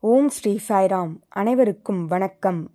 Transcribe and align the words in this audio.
ஓம் 0.00 0.28
ஸ்ரீ 0.28 0.58
சாய்ராம். 0.68 1.12
அனைவருக்கும் 1.28 2.06
வணக்கம். 2.06 2.70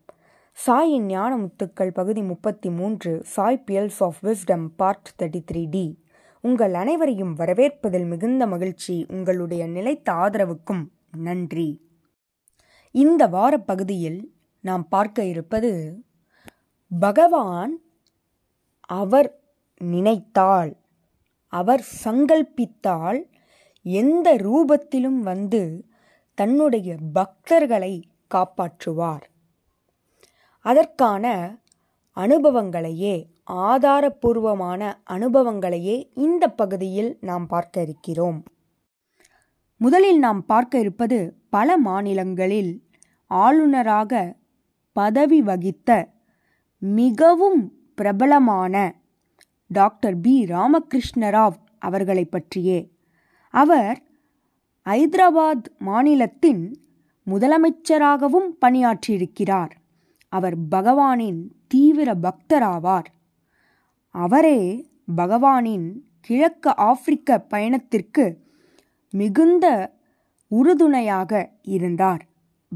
சாயின் 0.57 1.05
ஞான 1.05 1.37
முத்துக்கள் 1.37 1.89
பகுதி 1.89 2.21
முப்பத்தி 2.21 2.69
மூன்று 2.69 3.21
Sai 3.25 3.63
pearls 3.67 3.99
of 3.99 4.15
wisdom 4.21 4.67
part 4.75 5.09
thirty 5.19 5.41
three 5.51 5.69
D 5.69 5.99
உங்கள் 6.41 6.73
அனைவரையும் 6.73 7.35
வரவேற்பதில் 7.37 8.07
மிகுந்த 8.07 8.47
மகிழ்ச்சி 8.47 9.05
உங்களுடைய 9.09 9.67
நிலைத்த 9.67 10.13
ஆதரவுக்கும் 10.13 10.87
நன்றி. 11.17 11.89
இந்த 12.91 13.27
வார 13.27 13.57
பகுதியில் 13.57 14.33
நாம் 14.61 14.87
பார்க்க 14.87 15.23
இருப்பது 15.23 16.03
பகவான் 16.99 17.79
அவர் 18.85 19.39
நினைத்தால் 19.77 20.77
அவர் 21.47 21.85
சங்கல்பித்தால் 22.03 23.21
எந்த 23.81 24.35
ரூபத்திலும் 24.35 25.19
வந்து 25.19 25.85
தன்னுடைய 26.41 26.95
பக்தர்களை 27.13 28.03
காப்பாற்றுவார். 28.27 29.21
அதற்கான 30.59 31.57
அனுபவங்களையே 32.15 33.25
ஆதாரபூர்வமான 33.51 34.93
அனுபவங்களையே 35.09 36.09
இந்த 36.13 36.47
பகுதியில் 36.47 37.17
நாம் 37.21 37.47
பார்க்க 37.47 37.81
இருக்கிறோம். 37.81 38.43
முதலில் 39.77 40.19
நாம் 40.19 40.45
பார்க்க 40.45 40.79
இருப்பது 40.79 41.35
பல 41.49 41.77
மாநிலங்களில் 41.77 42.83
ஆளுநராக 43.27 44.35
பதவி 44.91 45.41
வகித்த 45.41 46.09
மிகவும் 46.77 47.91
பிரபலமான 47.95 48.95
டாக்டர் 49.67 50.19
பி. 50.19 50.45
ராமகிருஷ்ணராவ் 50.45 51.55
அவர்களை 51.79 52.25
பற்றியே. 52.25 52.91
அவர் 53.49 54.01
ஐதராபாத் 54.85 55.63
மாநிலத்தின் 55.79 56.79
முதலமைச்சராகவும் 57.25 58.57
பணியாற்றியிருக்கிறார். 58.65 59.69
அவர் 60.29 60.59
பகவானின் 60.59 61.43
தீவிர 61.67 62.15
பக்தராவார். 62.15 63.05
அவரே 64.07 64.89
பகவானின் 65.17 65.93
கிழக்கு 66.21 66.75
ஆப்பிரிக்க 66.75 67.39
பயணத்திற்கு 67.39 68.41
மிகுந்த 69.11 69.93
உறுதுணையாக 70.47 71.51
இருந்தார். 71.61 72.25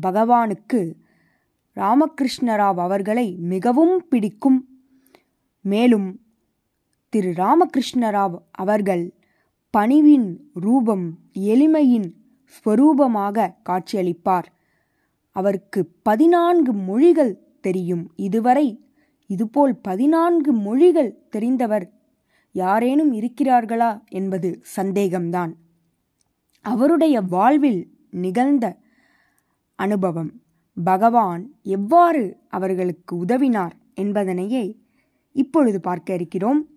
பகவானுக்கு 0.02 0.94
ராமகிருஷ்ணராவ் 1.76 2.78
அவர்களை 2.78 3.36
மிகவும் 3.40 4.08
பிடிக்கும். 4.10 4.68
மேலும் 5.62 6.20
திரு 7.10 7.30
ராமகிருஷ்ணராவ் 7.30 8.36
அவர்கள் 8.52 9.15
பணிவின் 9.76 10.52
ரூபம் 10.54 11.18
எளிமையின் 11.34 12.14
ஸ்வரூபமாக 12.54 13.54
காட்சியளிப்பார். 13.70 14.46
அவருக்கு 15.32 15.86
பதினான்கு 16.04 16.74
மொழிகள் 16.74 17.60
தெரியும். 17.62 18.12
இதுவரை 18.16 18.92
இதுபோல் 19.26 19.76
பதினான்கு 19.76 20.54
மொழிகள் 20.54 21.24
தெரிந்தவர் 21.32 21.90
யாரேனும் 22.52 23.14
இருக்கிறார்களா 23.14 24.04
என்பது 24.10 24.62
சந்தேகம்தான். 24.76 25.52
அவருடைய 26.62 27.22
வாழ்வில் 27.22 27.82
நிகழ்ந்த 28.12 28.78
அனுபவம் 29.76 30.32
பகவான் 30.84 31.56
எவ்வாறு 31.64 32.38
அவர்களுக்கு 32.50 33.26
உதவினார் 33.26 33.72
என்பதனையே 33.96 34.78
இப்பொழுது 35.32 35.80
பார்க்க 35.80 36.14
இருக்கிறோம். 36.14 36.70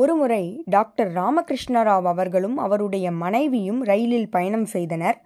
ஒருமுறை 0.00 0.44
டாக்டர் 0.66 1.10
ராமகிருஷ்ணராவ் 1.12 2.06
அவர்களும் 2.12 2.56
அவருடைய 2.56 3.06
மனைவியும் 3.22 3.80
ரயிலில் 3.84 4.30
பயணம் 4.30 4.64
செய்தனர். 4.64 5.18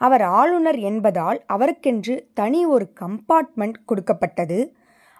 அவர் 0.00 0.24
ஆளுநர் 0.38 0.78
என்பதால் 0.90 1.38
அவருக்கென்று 1.46 2.14
தனி 2.34 2.60
ஒரு 2.66 2.86
கம்பார்ட்மெண்ட் 3.00 3.78
கொடுக்கப்பட்டது. 3.84 4.58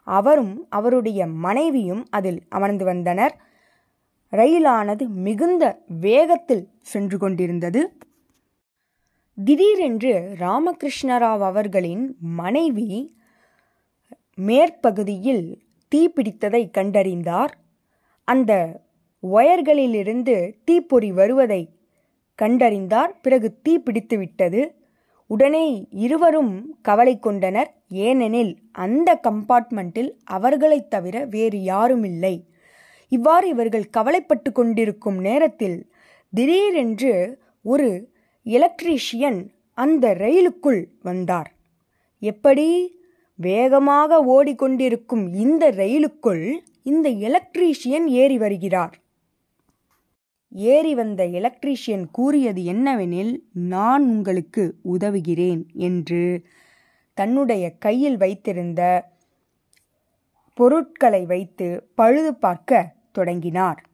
அவரும் 0.07 0.55
அவருடைய 0.69 1.21
மனைவியும் 1.45 2.03
அதில் 2.11 2.41
அமர்ந்து 2.49 2.85
வந்தனர். 2.85 3.35
ரயிலானது 4.33 5.05
மிகுந்த 5.27 5.65
வேகத்தில் 6.01 6.65
சென்று 6.83 7.19
கொண்டிருந்தது. 7.19 7.83
திடீரென்று 9.39 10.13
ராமகிருஷ்ணராவ் 10.41 11.45
அவர்களின் 11.51 12.05
மனைவி 12.41 12.89
மேற்பகுதியில் 14.47 15.45
தீப்பிடித்ததை 15.93 16.63
கண்டறிந்தார். 16.79 17.53
அந்த 18.29 18.53
ஒயர்களிலிருந்து 19.33 20.55
தீப்பொறி 20.65 21.13
வருவதை 21.13 21.69
கண்டறிந்தார். 22.43 23.11
பிறகு 23.23 23.61
தீ 23.63 23.79
பிடித்துவிட்டது. 23.79 24.71
உடனே 25.27 25.87
இருவரும் 25.91 26.79
கவலை 26.83 27.19
கொண்டனர். 27.19 27.75
ஏனெனில் 27.89 28.57
அந்த 28.73 29.21
கம்பார்ட்மெண்ட்டில் 29.23 30.11
அவர்களைத் 30.25 30.91
தவிர 30.91 31.25
வேறு 31.25 31.63
யாரும் 31.63 32.05
இல்லை 32.05 32.45
இவ்வாறு 33.09 33.49
இவர்கள் 33.49 33.91
கவலைப்பட்டு 33.91 34.53
கொண்டிருக்கும் 34.53 35.19
நேரத்தில் 35.19 35.93
திடீரென்று 36.35 37.39
ஒரு 37.63 38.09
எலக்ட்ரீஷியன் 38.47 39.49
அந்த 39.75 40.15
ரயிலுக்குள் 40.15 40.89
வந்தார். 41.03 41.53
எப்படி? 42.19 42.99
வேகமாக 43.35 44.25
ஓடிக்கொண்டிருக்கும் 44.25 45.35
இந்த 45.35 45.71
ரயிலுக்குள் 45.71 46.63
இந்த 46.83 47.09
எலக்ட்ரீஷியன் 47.09 48.07
ஏறி 48.07 48.39
வருகிறார். 48.39 48.99
ஏறி 50.55 50.95
வந்த 50.95 51.27
எலக்ட்ரீஷியன் 51.27 52.05
கூறியது 52.13 52.63
என்னவெனில் 52.63 53.39
நான் 53.53 54.09
உங்களுக்கு 54.09 54.75
உதவுகிறேன் 54.83 55.67
என்று 55.75 56.47
தன்னுடைய 57.15 57.71
கையில் 57.71 58.17
வைத்திருந்த 58.17 59.11
பொருட்களை 60.55 61.27
வைத்து 61.27 61.89
பழுது 61.95 62.35
பார்க்க 62.35 62.95
தொடங்கினார். 63.13 63.89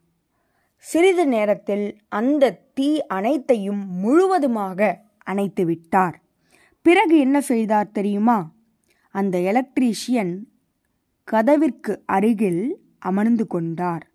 சிறிது 0.76 1.26
நேரத்தில் 1.26 1.98
அந்த 2.08 2.62
தீ 2.74 3.02
அனைத்தையும் 3.06 3.86
முழுவதுமாக 3.88 5.04
அணைத்து 5.18 5.64
விட்டார். 5.64 6.20
பிறகு 6.82 7.18
என்ன 7.18 7.40
செய்தார் 7.40 7.90
தெரியுமா? 7.90 8.52
அந்த 9.10 9.38
எலக்ட்ரீஷியன் 9.38 10.38
கதவிற்கு 11.24 12.02
அருகில் 12.06 12.80
அமர்ந்து 12.98 13.46
கொண்டார். 13.46 14.09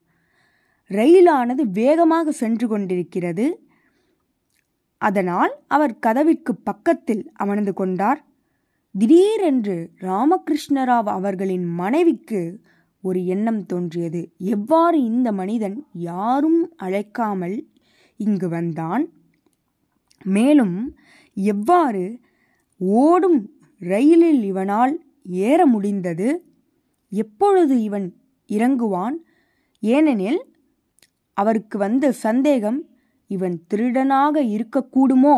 ரயிலானது 0.89 1.61
வேகமாக 1.61 2.31
சென்று 2.31 2.67
கொண்டிருக்கிறது. 2.67 3.59
அதனால் 4.97 5.53
அவர் 5.67 5.99
கதவிற்கு 5.99 6.55
பக்கத்தில் 6.55 7.31
அமர்ந்து 7.33 7.73
கொண்டார். 7.73 8.25
திடீரென்று 8.97 9.91
ராமகிருஷ்ணராவ் 10.01 11.03
அவர்களின் 11.03 11.65
மனைவிக்கு 11.65 12.59
ஒரு 13.01 13.25
எண்ணம் 13.25 13.65
தோன்றியது. 13.65 14.31
எவ்வாறு 14.37 15.03
இந்த 15.03 15.31
மனிதன் 15.31 15.87
யாரும் 15.93 16.73
அழைக்காமல் 16.83 17.67
இங்கு 18.17 18.49
வந்தான்? 18.49 19.09
மேலும் 20.23 20.95
எவ்வாறு 21.33 22.19
ஓடும் 22.77 23.49
ரயிலில் 23.79 24.43
இவனால் 24.43 25.05
ஏற 25.25 25.65
முடிந்தது? 25.65 26.43
எப்பொழுது 27.09 27.81
இவன் 27.81 28.15
இறங்குவான்? 28.47 29.15
ஏனெனில் 29.79 30.54
அவருக்கு 31.35 31.77
வந்த 31.77 32.11
சந்தேகம் 32.11 32.79
இவன் 33.27 33.63
திருடனாக 33.73 34.35
இருக்கக்கூடுமோ? 34.41 35.35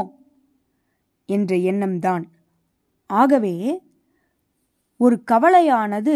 என்ற 1.26 1.56
எண்ணம்தான். 1.56 2.24
ஆகவே 3.08 3.82
ஒரு 4.98 5.24
கவலையானது 5.32 6.16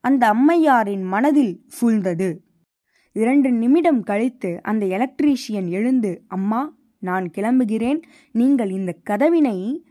அந்த 0.00 0.26
அம்மையாரின் 0.26 1.02
மனதில் 1.02 1.54
சூழ்ந்தது. 1.80 2.28
இரண்டு 3.12 3.50
நிமிடம் 3.52 4.02
கழித்து 4.02 4.50
அந்த 4.62 4.86
எலக்ட்ரீஷியன் 4.86 5.68
எழுந்து 5.68 6.24
அம்மா 6.28 6.74
நான் 6.98 7.30
கிளம்புகிறேன். 7.30 8.02
நீங்கள் 8.32 8.70
இந்த 8.70 8.92
கதவினை 9.02 9.86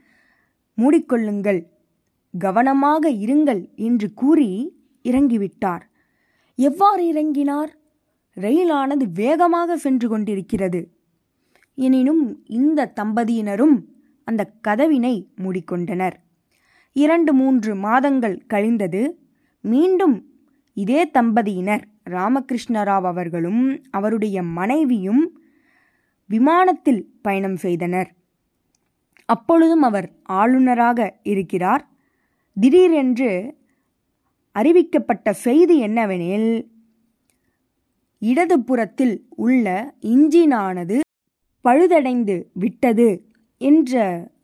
மூடிக்கொள்ளுங்கள். 0.77 1.61
கவனமாக 2.39 3.09
இருங்கள் 3.09 3.61
என்று 3.75 4.13
கூறி 4.13 4.49
இறங்கிவிட்டார். 5.03 5.81
எவ்வாறு 6.55 7.03
இறங்கினார்? 7.13 7.71
ரயிலானது 8.41 9.03
வேகமாக 9.13 9.77
சென்று 9.77 10.09
கொண்டிருக்கிறது. 10.09 10.89
எனினும் 11.75 12.43
இந்த 12.45 12.91
தம்பதியினரும் 12.99 13.83
அந்த 14.23 14.51
கதவினை 14.61 15.27
மூடிக்கொண்டனர். 15.37 16.13
இரண்டு 16.93 17.33
மூன்று 17.33 17.75
மாதங்கள் 17.75 18.45
கழிந்தது. 18.47 19.19
மீண்டும் 19.61 20.29
இதே 20.73 21.09
தம்பதியினர் 21.09 21.83
ராமகிருஷ்ணராவ் 22.09 23.05
அவர்களும் 23.05 23.83
அவருடைய 23.91 24.43
மனைவியும் 24.43 25.41
விமானத்தில் 26.27 27.19
பயணம் 27.21 27.55
செய்தனர். 27.55 28.13
அப்பொழுதும் 29.25 29.81
அவர் 29.81 30.11
ஆளுநராக 30.23 31.19
இருக்கிறார். 31.23 31.89
திடீரென்று 32.59 33.55
அறிவிக்கப்பட்ட 34.59 35.29
செய்தி 35.31 35.83
என்னவெனில் 35.87 36.65
இடதுபுறத்தில் 38.21 39.21
உள்ள 39.35 39.95
இன்ஜினானது 40.01 40.99
பழுதடைந்து 41.65 42.43
விட்டது 42.53 43.25
என்ற 43.57 43.93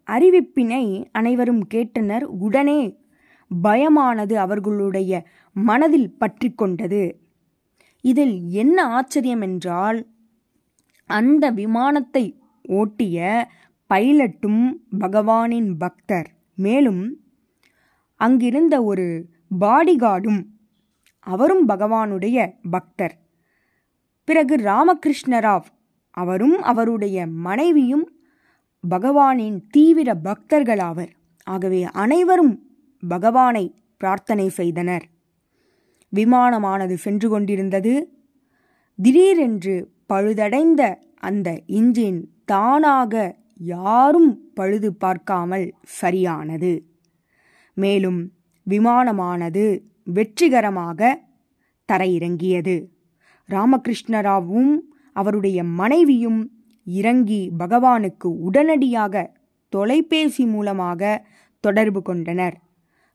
அறிவிப்பினை 0.07 1.06
அனைவரும் 1.12 1.63
கேட்டனர். 1.73 2.21
உடனே 2.21 3.00
பயமானது 3.63 4.33
அவர்களுடைய 4.33 5.25
மனதில் 5.53 6.18
பற்றி 6.18 6.50
கொண்டது. 6.51 7.19
இதில் 8.01 8.50
என்ன 8.50 8.85
ஆச்சரியம் 8.88 9.41
என்றால் 9.41 10.07
அந்த 11.06 11.51
விமானத்தை 11.51 12.39
ஓட்டிய 12.63 13.47
பைலட்டும் 13.89 14.63
பகவானின் 15.00 15.71
பக்தர். 15.77 16.29
மேலும் 16.56 17.03
அங்கிருந்த 18.15 18.83
ஒரு 18.83 19.25
பாடிகார்டும் 19.59 20.41
அவரும் 21.19 21.68
பகவானுடைய 21.69 22.53
பக்தர். 22.71 23.15
பிறகு 24.23 24.56
ராமகிருஷ்ணராவ் 24.56 25.68
அவரும் 26.12 26.62
அவருடைய 26.62 27.27
மனைவியும் 27.27 28.06
பகவானின் 28.89 29.57
தீவிர 29.69 30.19
பக்தர்களாவர். 30.23 31.12
ஆகவே 31.44 31.83
அனைவரும் 31.83 32.53
பகவானை 33.07 33.83
பிரார்த்தனை 33.97 34.50
செய்தனர். 34.50 35.06
விமானமானது 36.09 36.97
சென்று 36.97 37.29
கொண்டிருந்தது. 37.29 37.94
திடீரென்று 39.00 39.75
பழுதடைந்த 40.13 40.81
அந்த 41.19 41.62
இன்ஜின் 41.68 42.19
தானாக 42.45 43.35
யாரும் 43.56 44.51
பழுது 44.53 44.95
பார்க்காமல் 44.95 45.73
சரியானது. 45.83 46.71
மேலும் 47.73 48.31
விமானமானது 48.69 49.83
வெற்றிகரமாக 50.03 51.19
தரையிறங்கியது. 51.91 52.75
ராமகிருஷ்ணராவும் 53.51 54.74
அவருடைய 55.13 55.63
மனைவியும் 55.63 56.42
இறங்கி 56.86 57.51
பகவானுக்கு 57.59 58.27
உடனடியாக 58.39 59.33
தொலைபேசி 59.69 60.45
மூலமாக 60.45 61.27
தொடர்பு 61.59 62.01
கொண்டனர். 62.01 62.56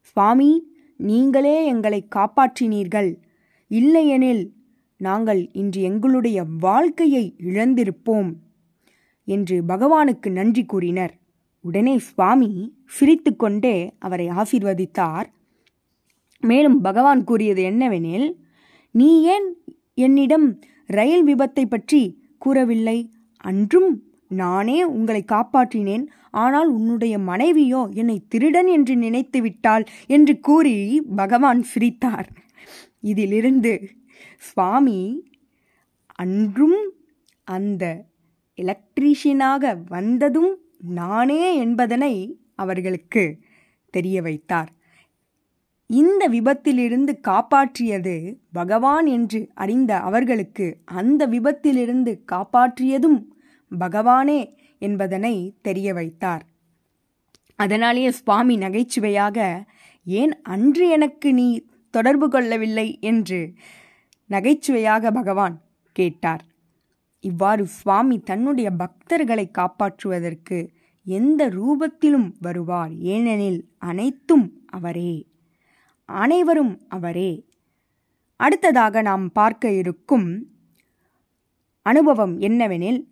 சுவாமி 0.00 0.50
நீங்களே 0.96 1.66
எங்களை 1.66 2.08
காப்பாற்றினீர்கள். 2.16 3.10
இல்லையெனில் 3.68 4.52
நாங்கள் 4.96 5.50
இன்று 5.52 5.80
எங்களுடைய 5.82 6.44
வாழ்க்கையை 6.60 7.34
இழந்திருப்போம் 7.38 8.30
என்று 9.24 9.56
பகவானுக்கு 9.68 10.30
நன்றி 10.30 10.64
கூறினர். 10.64 11.14
உடனே 11.60 11.98
சுவாமி 11.98 12.50
சிரித்துக்கொண்டே 12.86 13.76
அவரை 13.98 14.28
ஆசீர்வதித்தார். 14.28 15.26
மேலும் 16.42 16.80
பகவான் 16.80 17.24
கூறியது 17.24 17.62
என்னவெனில் 17.62 18.28
நீ 18.90 19.22
ஏன் 19.22 19.48
என்னிடம் 19.98 20.46
ரயில் 20.86 21.24
விபத்தை 21.26 21.64
பற்றி 21.64 22.00
கூறவில்லை. 22.38 22.98
அன்றும் 23.44 23.90
நானே 24.28 24.78
உங்களை 24.84 25.22
காப்பாற்றினேன். 25.32 26.04
ஆனால் 26.30 26.68
உன்னுடைய 26.68 27.14
மனைவியோ 27.18 27.82
என்னை 27.92 28.16
திருடன் 28.28 28.66
என்று 28.66 28.94
நினைத்து 28.96 29.38
விட்டாள் 29.42 29.84
என்று 30.06 30.34
கூறி 30.40 30.76
பகவான் 31.16 31.62
சிரித்தார். 31.62 32.28
இதிலிருந்து 33.00 33.72
சுவாமி 34.38 35.00
அன்றும் 36.18 36.78
அந்த 37.44 37.84
எலக்ட்ரீஷியனாக 38.58 39.74
வந்ததும் 39.88 40.52
நானே 41.00 41.42
என்பதனை 41.56 42.14
அவர்களுக்கு 42.54 43.24
தெரிய 43.94 44.16
வைத்தார். 44.22 44.70
இந்த 45.90 46.28
விபத்திலிருந்து 46.28 47.12
காப்பாற்றியது 47.28 48.34
பகவான் 48.52 49.06
என்று 49.06 49.50
அறிந்த 49.54 50.00
அவர்களுக்கு 50.00 50.78
அந்த 50.84 51.26
விபத்திலிருந்து 51.26 52.20
காப்பாற்றியதும் 52.32 53.18
பகவானே 53.78 54.54
என்பதனை 54.78 55.54
தெரிய 55.62 55.94
வைத்தார். 55.94 56.44
அதனாலேயே 57.56 58.10
சுவாமி 58.10 58.56
நகைச்சுவையாக 58.56 59.64
ஏன் 60.04 60.42
அன்று 60.42 60.88
எனக்கு 60.88 61.34
நீ 61.34 61.66
தொடர்பு 61.90 62.28
கொள்ளவில்லை? 62.28 62.98
என்று 63.00 63.52
நகைச்சுவையாக 64.30 65.10
பகவான் 65.10 65.62
கேட்டார். 65.92 66.44
இவ்வாறு 67.20 67.66
சுவாமி 67.66 68.18
தன்னுடைய 68.18 68.70
பக்தர்களை 68.70 69.46
காப்பாற்றுவதற்கு 69.58 70.68
எந்த 71.04 71.48
ரூபத்திலும் 71.48 72.32
வருவார் 72.40 72.92
ஏனெனில் 72.96 73.68
அனைத்தும் 73.78 74.46
அவரே. 74.66 75.14
அனைவரும் 76.06 76.80
அவரே. 76.88 77.44
அடுத்ததாக 78.36 79.02
நாம் 79.02 79.32
பார்க்க 79.32 79.70
இருக்கும் 79.70 80.46
அனுபவம் 81.82 82.40
என்னவெனில் 82.40 83.06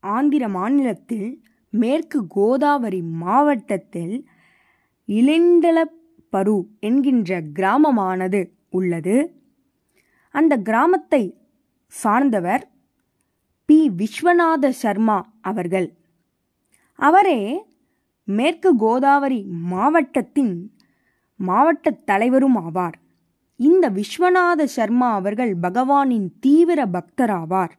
ஆந்திர 0.00 0.48
மாநிலத்தில் 0.48 1.42
மேற்கு 1.70 2.26
கோதாவரி 2.26 3.02
மாவட்டத்தில் 3.02 4.28
இலிண்டலப்பரு 5.08 6.66
என்கின்ற 6.80 7.40
கிராமமானது 7.40 8.50
உள்ளது. 8.70 9.16
அந்த 10.30 10.56
கிராமத்தை 10.56 11.36
சார்ந்தவர் 11.86 12.70
பி. 13.64 13.90
விஸ்வநாத 13.90 14.68
சர்மா 14.68 15.32
அவர்கள். 15.40 15.94
அவரே 16.94 17.62
மேற்கு 18.24 18.76
கோதாவரி 18.76 19.42
மாவட்டத்தின் 19.42 20.72
மாவட்ட 21.38 21.90
தலைவரும் 21.90 22.56
ஆவார். 22.56 22.96
இந்த 23.56 23.90
விஸ்வநாத 23.90 24.64
சர்மா 24.64 25.14
அவர்கள் 25.14 25.56
பகவானின் 25.62 26.28
தீவிர 26.40 26.86
பக்தராவார். 26.86 27.70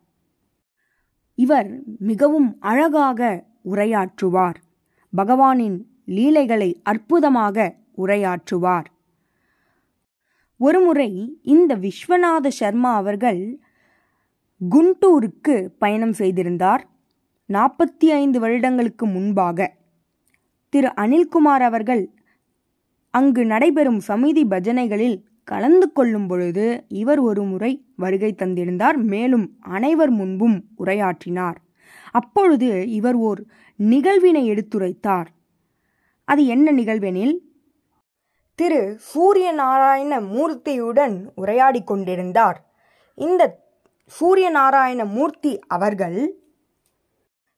இவர் 1.35 1.69
மிகவும் 2.00 2.57
அழகாக 2.59 3.45
உரையாற்றுவார். 3.65 4.56
பகவானின் 5.17 5.77
லீலைகளை 6.06 6.79
அற்புதமாக 6.83 7.75
உரையாற்றுவார். 7.97 8.85
ஒருமுறை 10.57 11.39
இந்த 11.44 11.77
விஸ்வநாத 11.77 12.47
சர்மா 12.47 12.95
அவர்கள் 12.95 13.59
குண்டூருக்கு 14.69 15.55
பயணம் 15.79 16.13
செய்திருந்தார். 16.13 16.88
நாற்பத்தி 17.47 18.05
ஐந்து 18.05 18.39
வருடங்களுக்கு 18.39 19.05
முன்பாக. 19.05 19.73
திரு 20.69 20.88
அனில்குமார் 20.88 21.63
அவர்கள் 21.63 22.03
அங்கு 23.11 23.45
நடைபெறும் 23.45 24.01
சமிதி 24.07 24.44
பஜனைகளில் 24.44 25.21
கலந்து 25.44 25.91
கொள்ளும் 25.91 26.27
பொழுது 26.27 26.85
இவர் 26.88 27.19
ஒரு 27.19 27.44
முறை 27.44 27.85
வருகை 27.95 28.35
தந்திருந்தார். 28.38 28.95
மேலும் 28.95 29.56
அனைவர் 29.59 30.09
முன்பும் 30.09 30.63
உரையாற்றினார். 30.79 31.56
அப்பொழுது 32.11 32.89
இவர் 32.89 33.13
ஓர் 33.13 33.44
நிகழ்வினை 33.75 34.51
எடுத்துரைத்தார். 34.51 35.25
அது 36.23 36.45
என்ன 36.45 36.71
நிகழ்வெனில் 36.71 37.38
திரு. 38.55 38.95
சூரிய 39.00 39.51
நாராயண 39.51 40.19
மூர்த்தியுடன் 40.22 41.27
உரையாடி 41.36 41.84
கொண்டிருந்தார். 41.84 42.72
இந்த 43.15 43.60
சூரிய 44.05 44.50
நாராயண 44.50 45.05
மூர்த்தி 45.05 45.60
அவர்கள் 45.67 46.34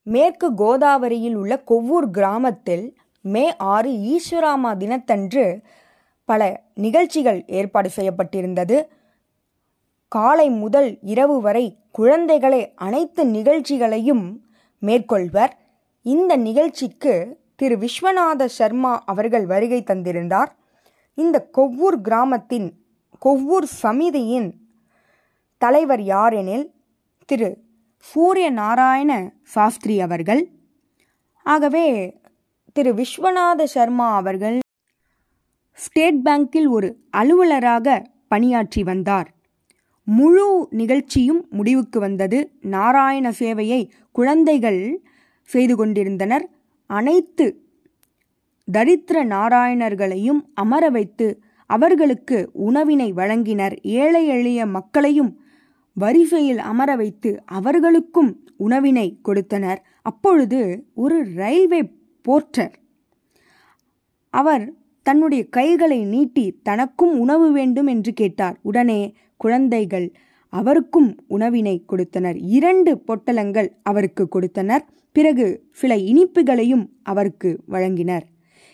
மேற்கு 0.03 0.53
கோதாவரியில் 0.53 1.35
உள்ள 1.35 1.59
கொவ்வூர் 1.59 2.09
கிராமத்தில் 2.09 2.97
மே 3.21 3.55
ஆறு 3.55 3.91
ஈஸ்வராமா 3.91 4.77
தினத்தன்று 4.77 5.61
பல 6.25 6.63
நிகழ்ச்சிகள் 6.73 7.43
ஏற்பாடு 7.47 7.89
செய்யப்பட்டிருந்தது. 7.95 8.87
காலை 10.07 10.49
முதல் 10.49 10.97
இரவு 11.01 11.41
வரை 11.41 11.77
குழந்தைகளை 11.91 12.73
அனைத்து 12.75 13.25
நிகழ்ச்சிகளையும் 13.25 14.39
மேற்கொள்வர். 14.79 15.57
இந்த 16.01 16.35
நிகழ்ச்சிக்கு 16.35 17.39
திரு 17.55 17.77
விஸ்வநாத 17.77 18.45
சர்மா 18.45 19.03
அவர்கள் 19.05 19.45
வருகை 19.45 19.83
தந்திருந்தார். 19.83 20.51
இந்த 21.13 21.45
கொவ்வூர் 21.45 22.01
கிராமத்தின் 22.01 22.73
கொவ்வூர் 23.19 23.67
சமிதியின் 23.83 24.51
தலைவர் 25.57 25.99
யாரெனில் 25.99 26.71
திரு 27.25 27.57
சூரிய 27.97 28.49
நாராயண 28.49 29.31
சாஸ்திரி 29.43 30.01
அவர்கள். 30.01 30.49
ஆகவே 31.43 32.19
திரு 32.75 32.91
விஸ்வநாத 32.93 33.63
சர்மா 33.63 34.15
அவர்கள் 34.15 34.59
ஸ்டேட் 35.73 36.19
பேங்கில் 36.25 36.67
ஒரு 36.67 36.89
அலுவலராக 37.11 38.05
பணியாற்றி 38.27 38.83
வந்தார். 38.83 39.29
முழு 40.03 40.67
நிகழ்ச்சியும் 40.69 41.45
முடிவுக்கு 41.49 41.99
வந்தது. 41.99 42.51
நாராயண 42.61 43.29
சேவையை 43.39 43.89
குழந்தைகள் 44.11 45.03
செய்து 45.43 45.75
கொண்டிருந்தனர். 45.75 46.45
அனைத்து 46.85 47.45
தரித்திர 48.67 49.23
நாராயணர்களையும் 49.25 50.41
அமர 50.53 50.89
வைத்து 50.89 51.27
அவர்களுக்கு 51.65 52.49
உணவினை 52.53 53.13
வழங்கினர். 53.13 53.75
ஏழை 53.83 54.27
எளிய 54.27 54.65
மக்களையும் 54.65 55.31
வரிசையில் 55.93 56.57
அமர 56.57 56.95
வைத்து 56.95 57.31
அவர்களுக்கும் 57.45 58.31
உணவினை 58.57 59.19
கொடுத்தனர். 59.21 59.81
அப்பொழுது 60.01 60.61
ஒரு 60.93 61.17
ரயில்வே 61.35 61.81
போர்ட்டர் 62.21 62.79
அவர் 64.29 64.73
தன்னுடைய 65.03 65.49
கைகளை 65.49 66.05
நீட்டி 66.05 66.59
தனக்கும் 66.63 67.19
உணவு 67.19 67.51
வேண்டும் 67.51 67.87
என்று 67.87 68.13
கேட்டார். 68.13 68.59
உடனே 68.61 69.15
குழந்தைகள் 69.37 70.13
அவருக்கும் 70.49 71.23
உணவினை 71.27 71.85
கொடுத்தனர். 71.85 72.37
இரண்டு 72.37 73.01
பொட்டலங்கள் 73.07 73.69
அவருக்கு 73.83 74.27
கொடுத்தனர். 74.27 74.85
பிறகு 75.11 75.67
சில 75.71 75.95
இனிப்புகளையும் 75.95 76.85
அவருக்கு 77.03 77.59
வழங்கினர். 77.69 78.21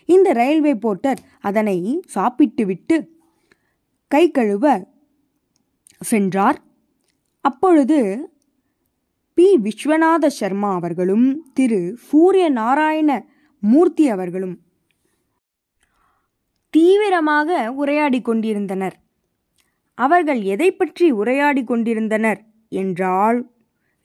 இந்த 0.05 0.33
ரயில்வே 0.33 0.75
போர்ட்டர் 0.75 1.19
அதனை 1.39 2.01
சாப்பிட்டுவிட்டு 2.07 3.09
கை 4.07 4.31
கழுவ 4.31 4.87
சென்றார். 5.99 6.61
அப்பொழுது 7.41 8.29
பி. 9.33 9.57
விஸ்வநாத 9.63 10.27
சர்மா 10.27 10.73
அவர்களும் 10.73 11.51
திரு. 11.53 11.97
சூரிய 11.99 12.49
நாராயண 12.49 13.25
மூர்த்தி 13.59 14.09
அவர்களும். 14.09 14.59
தீவிரமாக 16.69 17.73
உரையாடி 17.73 18.21
கொண்டிருந்தனர். 18.21 18.99
அவர்கள் 19.93 20.41
எதை 20.41 20.71
பற்றி 20.71 21.11
உரையாடி 21.11 21.63
கொண்டிருந்தனர் 21.63 22.45
என்றால் 22.69 23.51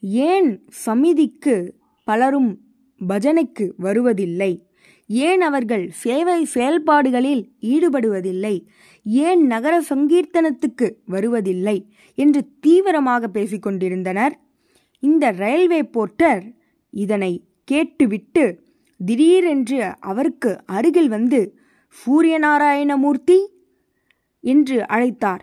ஏன் 0.01 0.67
சமிதிக்கு 0.85 1.69
பலரும் 2.03 2.59
பஜனைக்கு 3.07 3.73
வருவதில்லை? 3.77 4.67
ஏன் 5.07 5.41
அவர்கள் 5.41 5.91
சேவை 5.91 6.45
செயல்பாடுகளில் 6.45 7.51
ஈடுபடுவதில்லை? 7.61 8.65
ஏன் 9.05 9.45
நகர 9.45 9.81
சங்கீர்த்தனத்துக்கு 9.89 10.95
வருவதில்லை? 11.05 11.89
என்று 12.15 12.59
தீவிரமாக 12.59 13.27
பேசிக்கொண்டிருந்தனர் 13.27 14.31
இந்த 14.99 15.31
ரயில்வே 15.31 15.81
போர்ட்டர் 15.83 16.43
இதனை 16.89 17.47
கேட்டுவிட்டு 17.63 18.62
திடீரென்று 19.05 19.93
அவருக்கு 19.99 20.59
அருகில் 20.65 21.09
வந்து 21.09 21.57
சூரியநாராயணமூர்த்தி 21.93 23.47
என்று 24.41 24.85
அழைத்தார். 24.89 25.39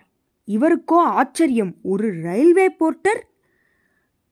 இவருக்கோ 0.46 1.00
ஆச்சரியம் 1.04 1.74
ஒரு 1.82 2.22
ரயில்வே 2.22 2.70
போர்ட்டர்? 2.70 3.28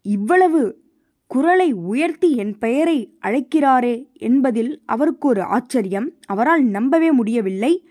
இவ்வளவு 0.02 0.80
குரலை 1.26 1.72
உயர்த்தி 1.72 2.36
என் 2.36 2.58
பெயரை 2.58 3.18
அழைக்கிறாரே 3.22 4.12
என்பதில் 4.12 4.82
அவருக்கு 4.86 5.28
ஒரு 5.28 5.42
ஆச்சரியம். 5.42 6.12
அவரால் 6.26 6.64
நம்பவே 6.64 7.10
முடியவில்லை. 7.10 7.88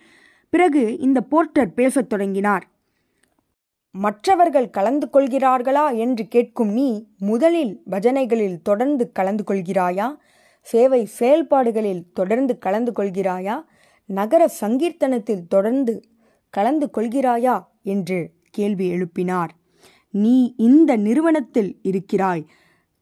பிறகு 0.49 0.97
இந்த 0.99 1.21
போர்ட்டர் 1.21 1.73
பேசத் 1.73 2.09
தொடங்கினார். 2.09 2.67
மற்றவர்கள் 3.91 4.69
கலந்து 4.69 5.09
கொள்கிறார்களா 5.13 5.97
என்று 5.97 6.27
கேட்கும் 6.27 6.69
நீ 6.69 7.07
முதலில் 7.19 7.81
பஜனைகளில் 7.91 8.61
தொடர்ந்து 8.61 9.11
கலந்து 9.11 9.43
கொள்கிறாயா? 9.47 10.15
சேவை 10.61 11.05
செயல்பாடுகளில் 11.05 12.11
தொடர்ந்து 12.13 12.57
கலந்து 12.57 12.91
கொள்கிறாயா? 12.91 13.63
நகர 14.05 14.51
சங்கீர்த்தனத்தில் 14.61 15.47
தொடர்ந்து 15.47 16.03
கலந்து 16.49 16.89
கொள்கிறாயா? 16.97 17.65
என்று 17.83 18.31
கேள்வி 18.49 18.91
எழுப்பினார். 18.91 19.49
நீ 20.11 20.53
இந்த 20.57 20.95
நிறுவனத்தில் 20.95 21.79
இருக்கிறாய் 21.81 22.45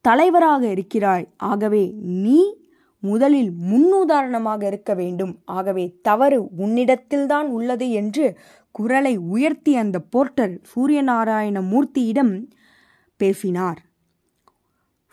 தலைவராக 0.00 0.66
இருக்கிறாய். 0.66 1.28
ஆகவே 1.36 1.92
நீ 1.96 2.56
முதலில் 2.98 3.50
முன்னுதாரணமாக 3.50 4.62
இருக்க 4.62 4.94
வேண்டும். 4.94 5.38
ஆகவே 5.44 5.96
தவறு 6.02 6.48
உன்னிடத்தில்தான் 6.58 7.42
உள்ளது 7.42 7.90
என்று 7.90 8.38
குரலை 8.70 9.16
உயர்த்தி 9.16 9.76
அந்த 9.76 10.00
போர்ட்டர் 10.00 10.60
சூரியநாராயண 10.76 11.60
மூர்த்தியிடம் 11.62 12.46
பேசினார். 13.16 13.78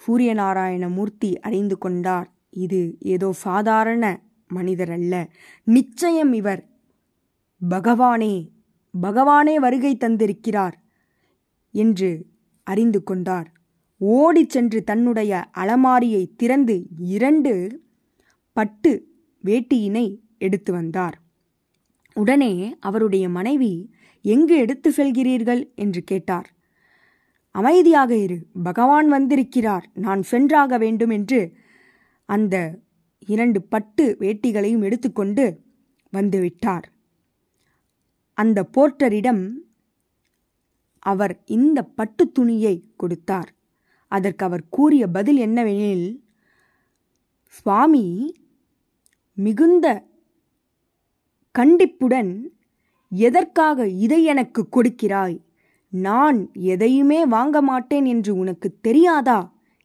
சூரியநாராயண 0.08 0.90
மூர்த்தி 0.90 1.40
அறிந்து 1.40 1.78
கொண்டார். 1.78 2.33
இது 2.53 2.95
ஏதோ 3.00 3.33
சாதாரண 3.33 4.22
மனிதர் 4.48 4.91
அல்ல 4.91 5.29
நிச்சயம் 5.63 6.33
இவர் 6.33 6.69
பகவானே 7.69 8.50
பகவானே 9.01 9.55
வருகை 9.55 9.98
தந்திருக்கிறார் 10.00 10.74
என்று 11.72 12.25
அறிந்து 12.63 13.03
கொண்டார். 13.03 13.51
ஓடிச் 13.98 14.50
சென்று 14.50 14.83
தன்னுடைய 14.83 15.45
அலமாரியை 15.57 16.36
திறந்து 16.36 16.88
இரண்டு 16.98 17.81
பட்டு 18.53 19.07
வேட்டியினை 19.43 20.19
எடுத்து 20.38 20.72
வந்தார். 20.74 21.22
உடனே 22.13 22.75
அவருடைய 22.79 23.29
மனைவி 23.29 23.91
எங்கு 24.22 24.55
எடுத்து 24.57 24.89
செல்கிறீர்கள்? 24.91 25.74
என்று 25.75 26.03
கேட்டார். 26.03 26.50
அமைதியாக 27.51 28.15
இரு 28.15 28.48
பகவான் 28.63 29.07
வந்திருக்கிறார் 29.07 29.89
நான் 29.93 30.22
சென்றாக 30.22 30.77
வேண்டும் 30.77 31.10
என்று 31.10 31.57
அந்த 32.34 32.56
இரண்டு 33.28 33.60
பட்டு 33.63 34.06
வேட்டிகளையும் 34.20 34.84
எடுத்துக்கொண்டு 34.84 35.46
வந்துவிட்டார். 36.13 36.88
அந்த 38.38 38.60
போர்ட்டரிடம் 38.75 39.44
அவர் 41.04 41.34
இந்த 41.46 41.80
பட்டு 41.98 42.24
துணியை 42.32 42.75
கொடுத்தார். 42.96 43.50
அதற்கு 44.12 44.44
அவர் 44.46 44.63
கூறிய 44.70 45.04
பதில் 45.08 45.40
என்னவெனில் 45.40 46.08
சுவாமி 47.56 48.06
மிகுந்த 49.38 49.88
கண்டிப்புடன் 51.56 52.32
எதற்காக 53.10 53.88
இதை 54.06 54.20
எனக்கு 54.24 54.62
கொடுக்கிறாய்? 54.72 55.38
நான் 55.94 56.40
எதையுமே 56.72 57.20
வாங்க 57.25 57.58
மாட்டேன் 57.62 58.06
என்று 58.06 58.32
உனக்கு 58.36 58.68
தெரியாதா? 58.82 59.40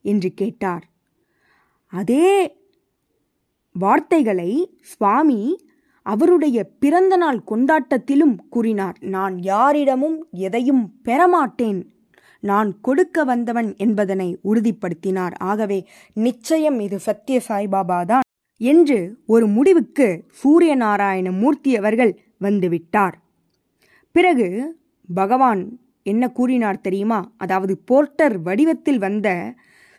என்று 0.05 0.29
கேட்டார். 0.33 0.85
அதே 1.93 2.31
வார்த்தைகளை 3.75 4.51
சுவாமி 4.81 5.41
அவருடைய 6.05 6.57
பிறந்தநாள் 6.79 7.39
கொண்டாட்டத்திலும் 7.51 8.35
கூறினார். 8.49 8.97
நான் 9.15 9.35
யாரிடமும் 9.41 10.17
எதையும் 10.47 10.83
பெறமாட்டேன். 11.03 11.79
நான் 12.43 12.69
கொடுக்க 12.81 13.23
வந்தவன் 13.23 13.69
என்பதனை 13.77 14.27
உறுதிப்படுத்தினார். 14.43 15.33
ஆகவே 15.41 15.79
நிச்சயம் 16.13 16.79
இது 16.79 16.99
சத்ய 17.07 17.39
சாய்பாபா 17.47 17.99
தான் 18.05 18.25
என்று 18.61 18.99
ஒரு 19.25 19.47
முடிவுக்கு 19.47 20.07
சூரிய 20.41 20.75
நாராயண 20.75 21.31
மூர்த்தி 21.31 21.71
அவர்கள் 21.77 22.13
வந்துவிட்டார். 22.41 23.15
பிறகு 24.15 24.47
பகவான் 25.09 25.61
என்ன 26.03 26.23
கூறினார் 26.31 26.81
தெரியுமா? 26.81 27.19
அதாவது 27.37 27.73
போர்ட்டர் 27.85 28.35
வடிவத்தில் 28.41 28.97
வந்த 28.97 29.29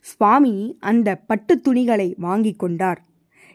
சுவாமி 0.01 0.77
அந்த 0.81 1.15
பட்டு 1.15 1.61
துணிகளை 1.61 2.15
வாங்கி 2.19 2.53
கொண்டார். 2.53 3.03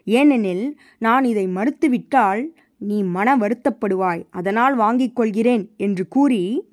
ஏனெனில் 0.04 0.78
நான் 0.98 1.24
இதை 1.24 1.46
மறுத்துவிட்டால் 1.46 2.42
நீ 2.78 3.02
மன 3.02 3.36
வருத்தப்படுவாய் 3.36 4.26
அதனால் 4.30 4.74
வாங்கிக் 4.76 5.16
கொள்கிறேன் 5.16 5.70
என்று 5.76 6.08
கூறி 6.08 6.68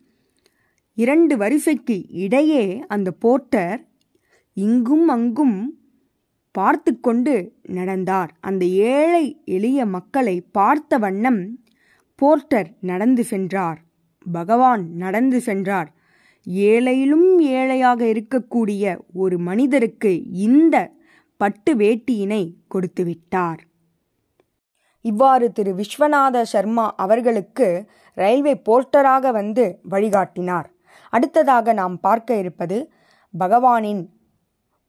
இரண்டு 0.94 1.38
வரிசைக்கு 1.38 2.06
இடையே 2.10 2.84
அந்த 2.88 3.12
போர்ட்டர் 3.20 3.88
இங்கும் 4.54 5.08
அங்கும் 5.08 5.82
பார்த்து 6.52 7.00
கொண்டு 7.00 7.54
நடந்தார். 7.64 8.38
அந்த 8.42 8.66
ஏழை 8.66 9.42
எளிய 9.46 9.86
மக்களை 9.86 10.42
பார்த்த 10.42 10.98
வண்ணம் 10.98 11.60
போர்ட்டர் 12.16 12.70
நடந்து 12.82 13.24
சென்றார். 13.24 13.82
பகவான் 14.32 14.92
நடந்து 14.94 15.42
சென்றார். 15.42 15.94
ஏழையிலும் 16.48 17.30
ஏழையாக 17.58 18.02
இருக்கக்கூடிய 18.06 18.96
ஒரு 19.14 19.36
மனிதருக்கு 19.40 20.12
இந்த 20.48 20.76
பட்டு 21.38 21.72
வேட்டியினை 21.76 22.44
கொடுத்துவிட்டார். 22.68 23.62
இவ்வாறு 25.02 25.46
திரு 25.52 25.72
விஸ்வநாத 25.74 26.44
சர்மா 26.52 26.86
அவர்களுக்கு 26.96 27.68
ரயில்வே 28.18 28.54
போர்ட்டராக 28.68 29.32
வந்து 29.32 29.66
வழிகாட்டினார். 29.90 30.68
அடுத்ததாக 31.14 31.74
நாம் 31.74 31.96
பார்க்க 32.00 32.38
இருப்பது 32.38 32.78
பகவானின் 33.34 34.04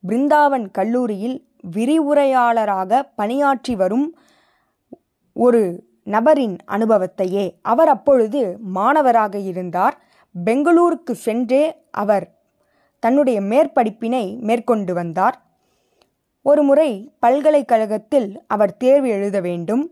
பிருந்தாவன் 0.05 0.67
கல்லூரியில் 0.71 1.37
விரிவுரையாளராக 1.77 3.03
பணியாற்றி 3.15 3.75
வரும் 3.75 4.07
ஒரு 5.37 5.63
நபரின் 6.07 6.57
அனுபவத்தையே 6.67 7.45
அவர் 7.63 7.89
அப்பொழுது 7.89 8.41
மாணவராக 8.77 9.39
இருந்தார். 9.51 9.97
பெங்களூருக்கு 10.35 11.15
சென்றே 11.15 11.77
அவர் 11.91 12.27
தன்னுடைய 12.99 13.41
மேற்படிப்பினை 13.41 14.39
மேற்கொண்டு 14.39 14.95
வந்தார். 14.95 15.43
ஒருமுறை 16.43 17.13
பல்கலைக்கழகத்தில் 17.19 18.45
அவர் 18.47 18.77
தேர்வு 18.77 19.09
எழுத 19.09 19.41
வேண்டும். 19.41 19.91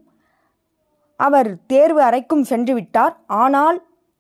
அவர் 1.17 1.57
தேர்வு 1.67 2.03
அறைக்கும் 2.03 2.43
சென்றுவிட்டார் 2.43 3.17
ஆனால் 3.27 3.79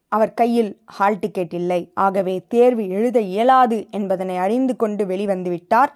அவர் 0.08 0.34
கையில் 0.34 0.82
ஹால் 0.84 1.18
டிக்கெட் 1.18 1.54
இல்லை. 1.54 1.90
ஆகவே 1.94 2.42
தேர்வு 2.48 2.88
எழுத 2.88 3.20
இயலாது 3.20 3.86
என்பதனை 3.90 4.36
அறிந்து 4.36 4.76
கொண்டு 4.76 5.04
வெளிவந்துவிட்டார் 5.04 5.92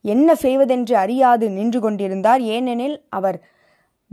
என்ன 0.00 0.34
செய்வதென்று 0.34 0.96
அறியாது 0.96 1.50
நின்று 1.50 1.80
கொண்டிருந்தார். 1.80 2.40
ஏனெனில் 2.40 3.02
அவர் 3.08 3.38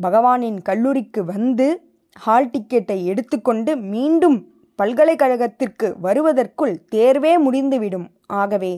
பகவானின் 0.02 0.62
கல்லூரிக்கு 0.62 1.26
வந்து 1.26 1.68
ஹால் 2.16 2.50
டிக்கெட்டை 2.50 3.04
எடுத்துக்கொண்டு 3.04 3.78
மீண்டும் 3.78 4.53
பல்கலைக்கழகத்திற்கு 4.82 5.88
வருவதற்குள் 6.02 6.76
தேர்வே 6.90 7.38
முடிந்துவிடும். 7.38 8.08
ஆகவே 8.28 8.74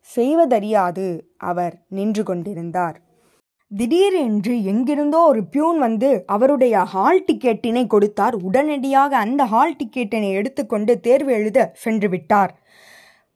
செய்வதறியாது 0.00 1.06
அவர் 1.36 1.74
நின்று 1.88 2.22
கொண்டிருந்தார். 2.22 2.96
திடீரென்று 3.78 4.64
எங்கிருந்தோ 4.64 5.18
ஒரு 5.18 5.42
பியூன் 5.44 5.78
வந்து 5.78 6.24
அவருடைய 6.26 6.84
ஹால் 6.84 7.24
டிக்கெட்டினை 7.24 7.86
கொடுத்தார். 7.86 8.34
உடனடியாக 8.34 9.16
அந்த 9.16 9.44
ஹால் 9.44 9.76
டிக்கெட்டினை 9.76 10.30
எடுத்துக்கொண்டு 10.32 11.00
தேர்வு 11.00 11.32
எழுத 11.32 11.70
சென்று 11.74 12.08
விட்டார். 12.08 12.52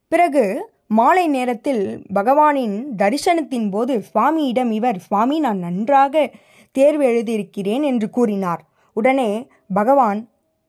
பிறகு 0.09 0.73
மாலை 0.87 1.26
நேரத்தில் 1.28 2.04
பகவானின் 2.14 2.76
தரிசனத்தின் 2.97 3.71
போது 3.71 4.04
சுவாமியிடம் 4.09 4.71
இவர் 4.71 4.99
சுவாமி 4.99 5.38
நான் 5.38 5.59
நன்றாக 5.59 6.30
தேர்வு 6.73 7.04
எழுதியிருக்கிறேன் 7.04 7.83
என்று 7.83 8.11
கூறினார். 8.11 8.62
உடனே 8.97 9.30
பகவான் 9.75 10.21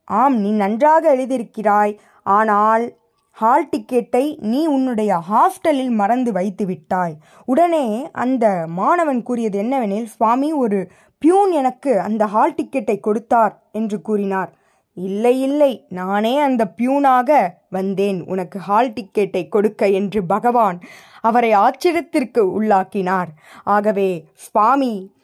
ஆம் 0.08 0.36
நீ 0.38 0.50
நன்றாக 0.50 1.16
எழுதியிருக்கிறாய். 1.16 1.94
ஆனால் 2.22 2.84
ஹால் 3.30 3.68
டிக்கெட்டை 3.68 4.38
நீ 4.38 4.66
உன்னுடைய 4.66 5.22
ஹாஸ்டலில் 5.30 5.90
மறந்து 5.90 6.32
வைத்து 6.32 6.66
விட்டாய். 6.66 7.16
உடனே 7.44 7.86
அந்த 8.12 8.66
மாணவன் 8.66 9.22
கூறியது 9.22 9.62
என்னவெனில் 9.62 10.04
சுவாமி 10.04 10.52
ஒரு 10.52 10.90
பியூன் 11.18 11.50
எனக்கு 11.50 12.00
அந்த 12.00 12.26
ஹால் 12.26 12.54
டிக்கெட்டை 12.54 13.00
கொடுத்தார் 13.00 13.54
என்று 13.72 14.00
கூறினார். 14.00 14.50
இல்லை 14.96 15.40
இல்லை 15.40 15.86
நானே 15.88 16.38
அந்த 16.38 16.62
பியூனாக 16.76 17.30
வந்தேன். 17.70 18.24
உனக்கு 18.26 18.58
ஹால் 18.58 18.92
டிக்கெட்டை 18.92 19.48
கொடுக்க 19.48 19.88
என்று 19.88 20.24
பகவான் 20.24 20.78
அவரை 21.20 21.52
ஆச்சரியத்திற்கு 21.52 22.38
உள்ளாக்கினார். 22.38 23.28
ஆகவே 23.64 24.10
சுவாமி 24.34 25.14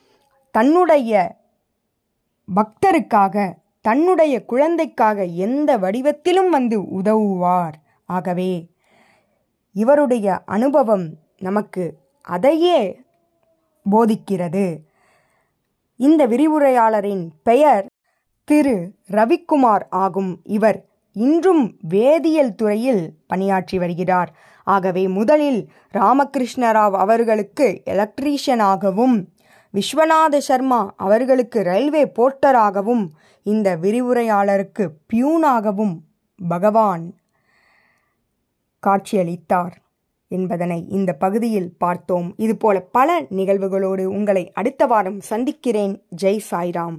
தன்னுடைய 0.51 1.39
பக்தருக்காக 2.49 3.61
தன்னுடைய 3.83 4.45
குழந்தைக்காக 4.45 5.25
எந்த 5.25 5.79
வடிவத்திலும் 5.79 6.49
வந்து 6.49 6.89
உதவுவார். 6.89 7.77
ஆகவே 8.07 8.71
இவருடைய 9.73 10.43
அனுபவம் 10.45 11.07
நமக்கு 11.39 11.97
அதையே 12.23 13.01
போதிக்கிறது. 13.91 14.79
இந்த 15.97 16.27
விரிவுரையாளரின் 16.27 17.29
பெயர் 17.43 17.87
திரு. 18.45 18.95
ரவிக்குமார் 19.11 19.87
ஆகும். 19.91 20.41
இவர் 20.45 20.85
இன்றும் 21.13 21.77
வேதியியல் 21.89 22.55
துறையில் 22.55 23.15
பணியாற்றி 23.27 23.79
வருகிறார். 23.79 24.35
ஆகவே 24.65 25.09
முதலில் 25.09 25.71
ராமகிருஷ்ணராவ் 25.93 26.97
அவர்களுக்கு 27.05 27.83
எலக்ட்ரீஷியனாகவும் 27.91 29.27
விஸ்வநாத 29.75 30.39
சர்மா 30.39 30.95
அவர்களுக்கு 30.97 31.63
ரயில்வே 31.63 32.05
போர்ட்டராகவும் 32.05 33.09
இந்த 33.43 33.77
விரிவுரையாளருக்கு 33.77 34.89
பியூனாகவும் 35.13 35.97
பகவான் 36.49 37.15
காட்சியளித்தார் 38.87 39.73
என்பதனை 40.29 40.89
இந்த 40.89 41.13
பகுதியில் 41.13 41.75
பார்த்தோம். 41.79 42.35
இதுபோல 42.37 42.81
பல 42.81 43.21
நிகழ்வுகளோடு 43.21 44.05
உங்களை 44.05 44.53
அடுத்த 44.53 44.87
வாரம் 44.87 45.21
சந்திக்கிறேன். 45.21 46.05
ஜெய் 46.23 46.41
சாய்ராம். 46.51 46.99